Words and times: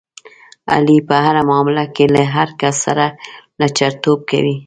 علي 0.73 0.97
په 1.07 1.15
هره 1.25 1.41
معامله 1.49 1.85
کې 1.95 2.05
له 2.13 2.21
هر 2.35 2.49
کس 2.61 2.75
سره 2.85 3.05
لچرتوب 3.59 4.19
کوي. 4.29 4.55